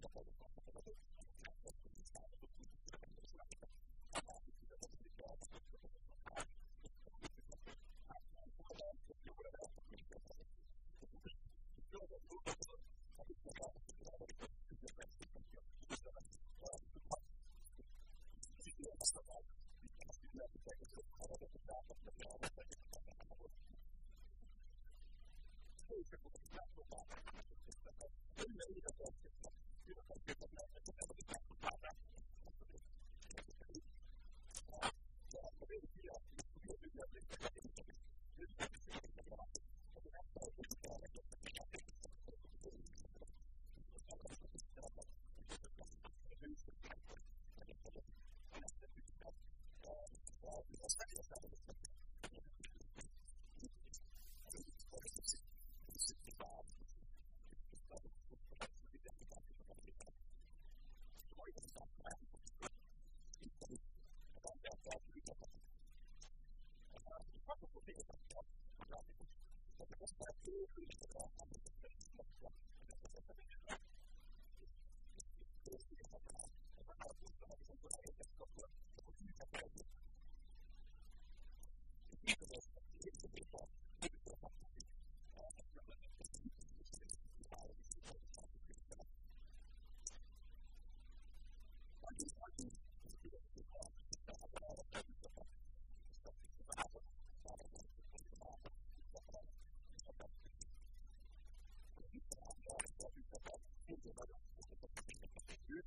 [0.00, 0.34] Process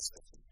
[0.00, 0.49] session.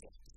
[0.00, 0.30] Gracias.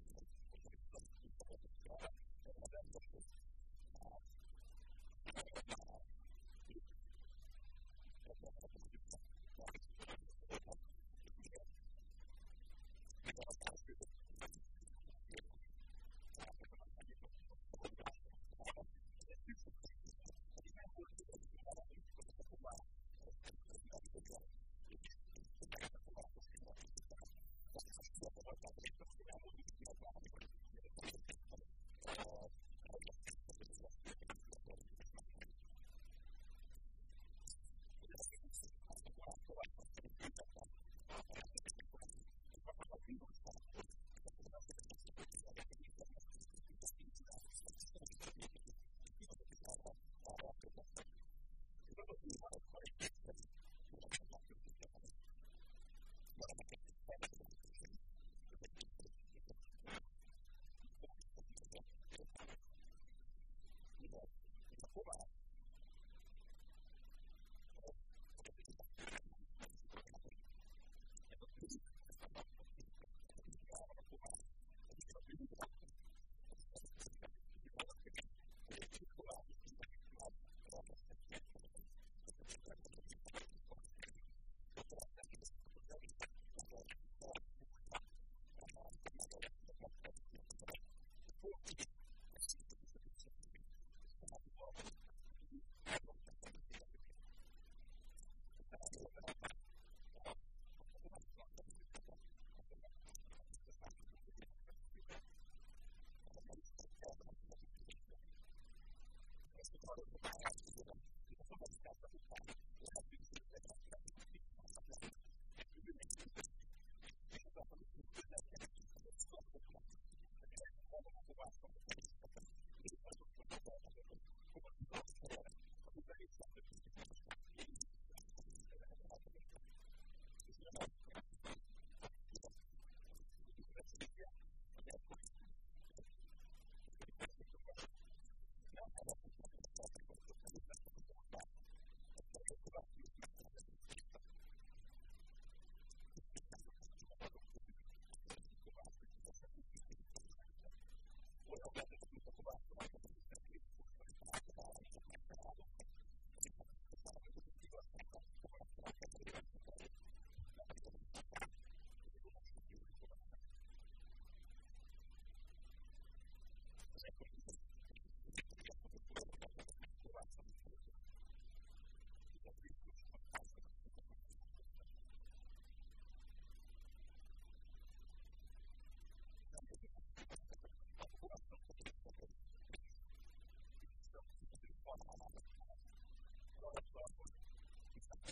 [64.94, 65.18] Cuba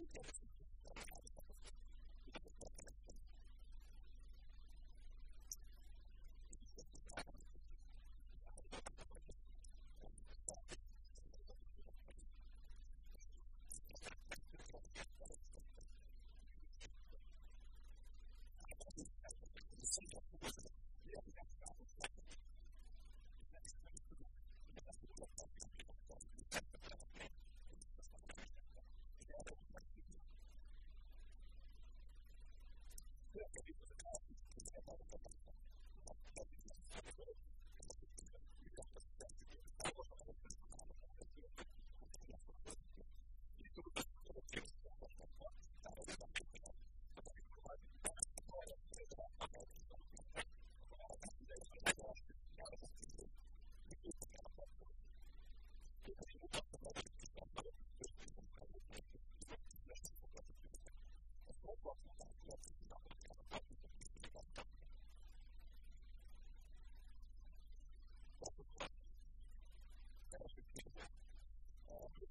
[0.02, 0.31] authentic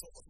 [0.00, 0.29] soul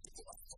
[0.03, 0.57] Gracias.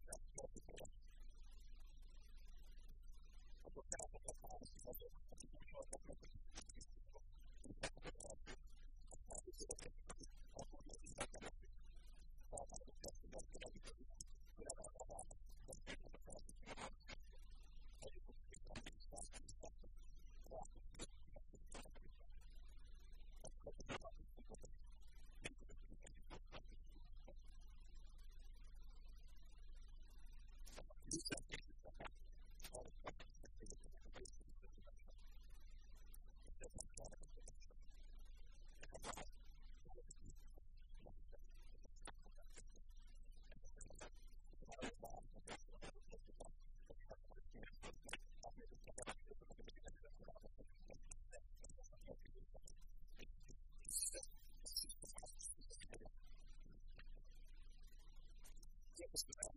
[59.12, 59.51] was the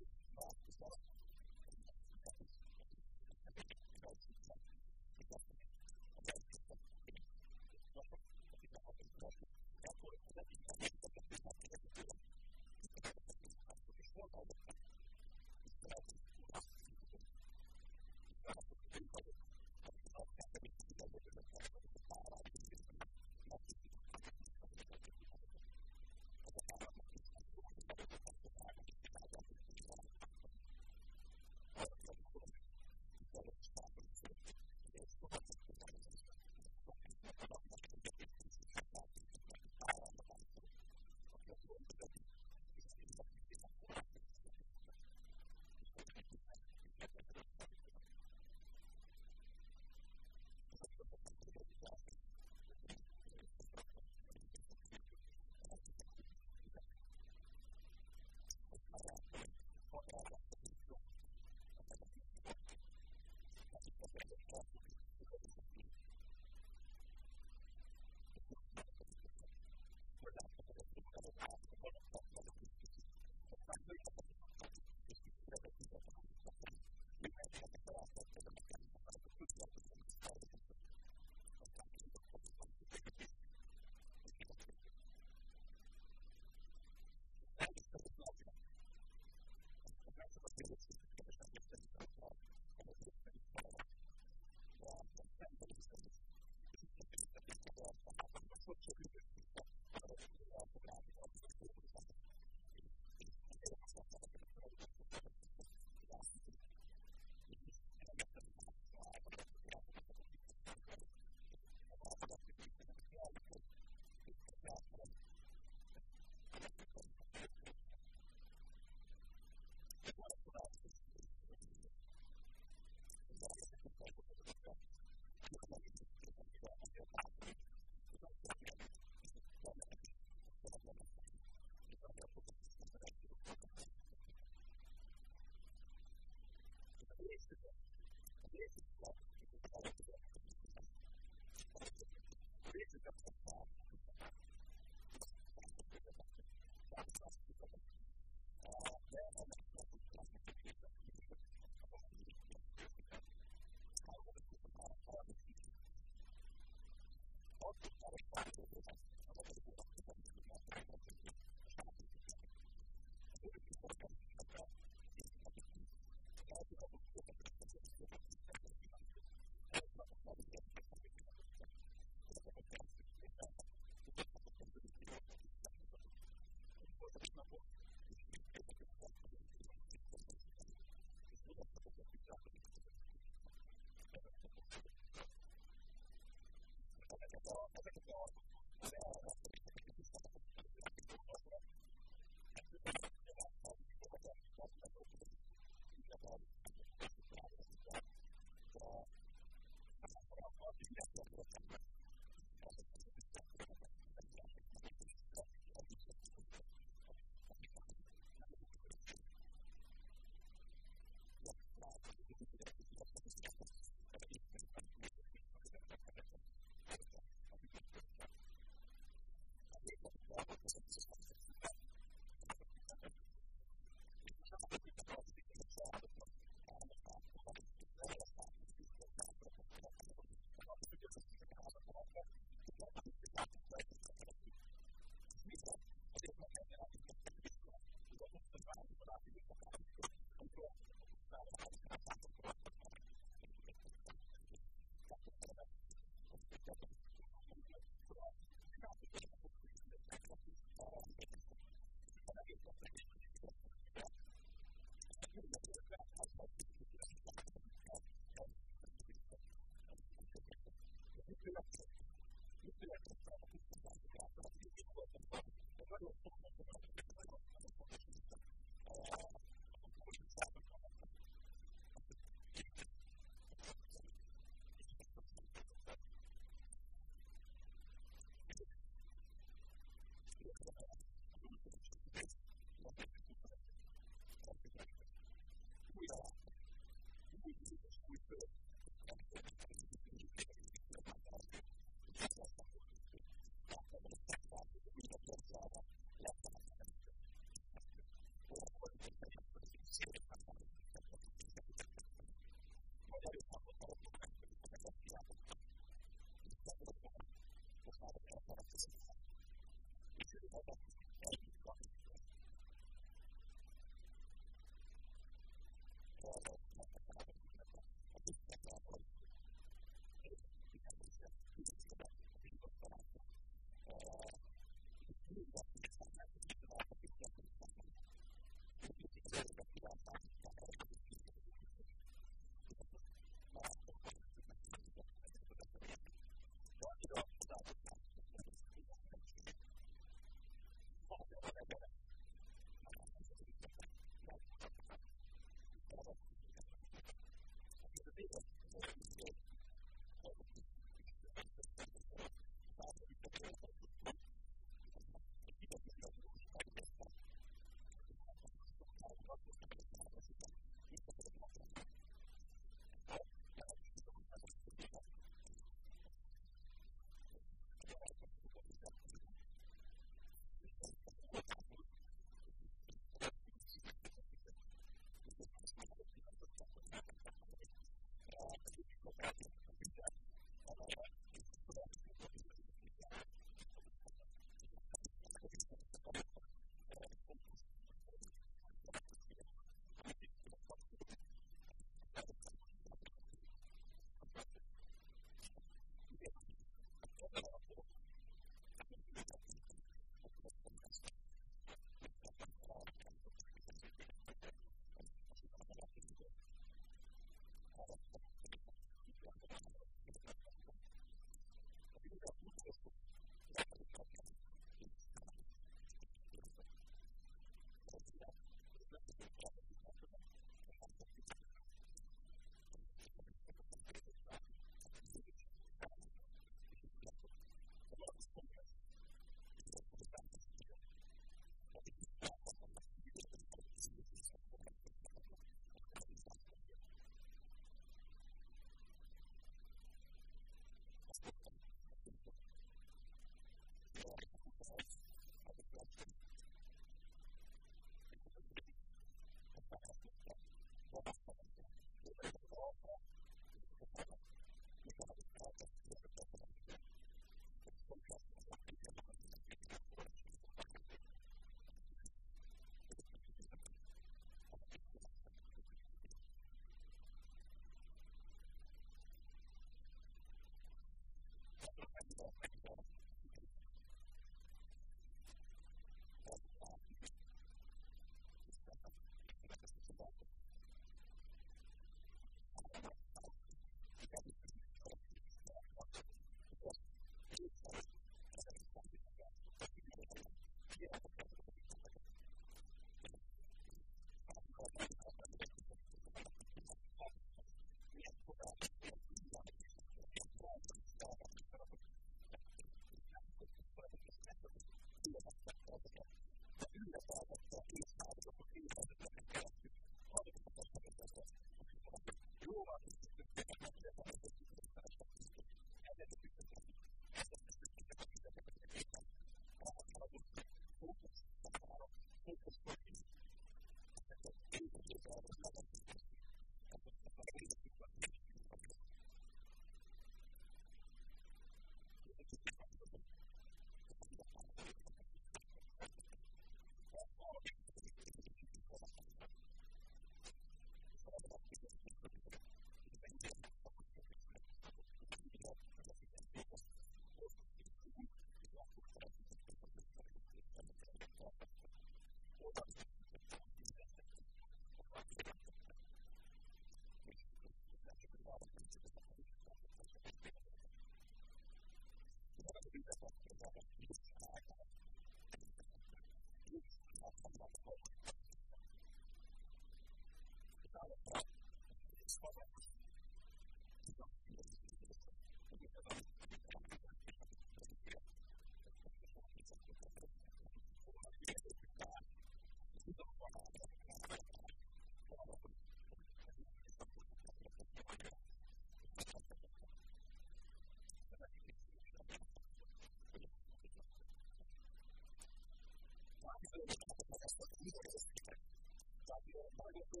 [599.91, 600.00] the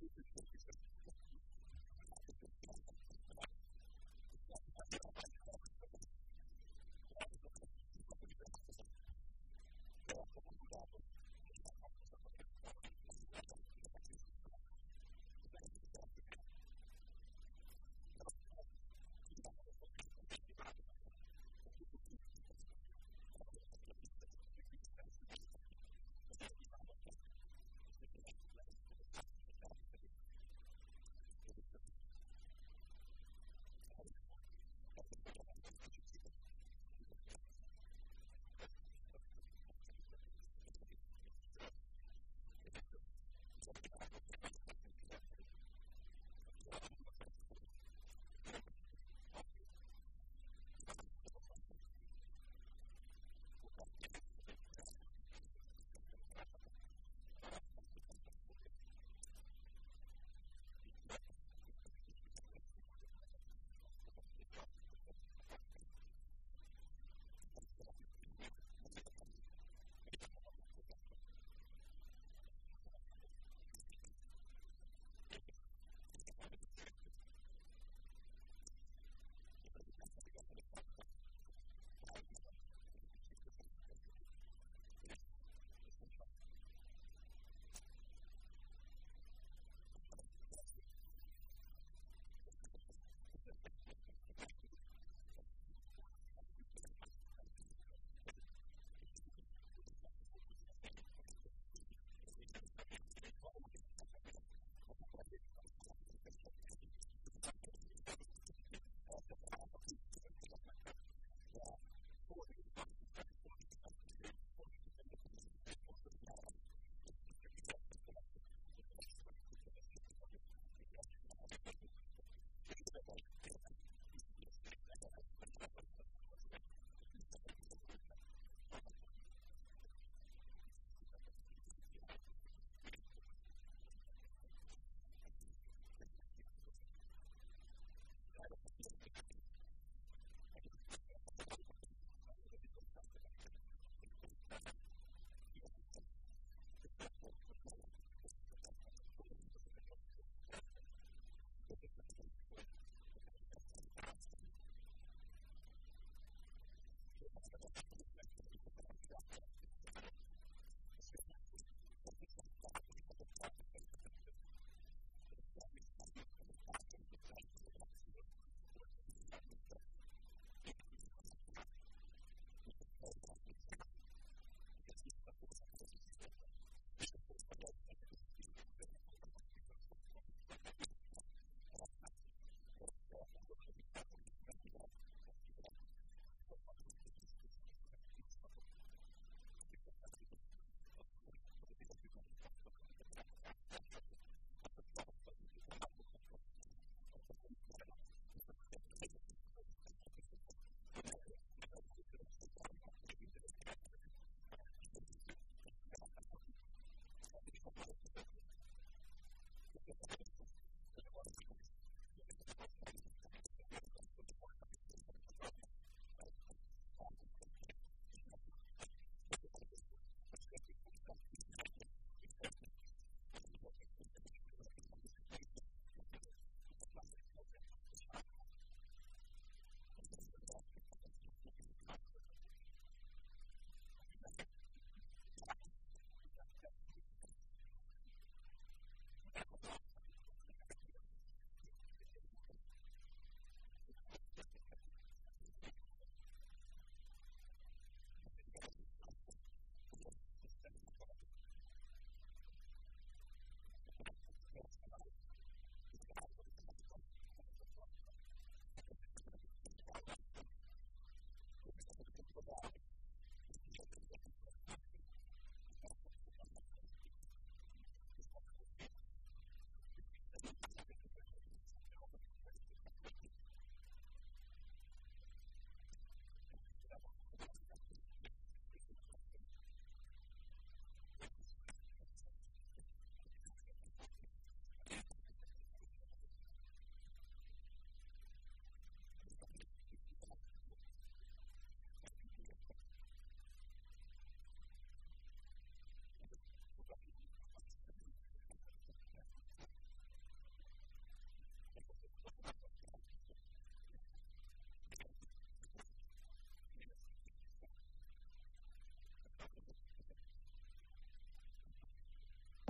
[0.00, 0.45] Jesus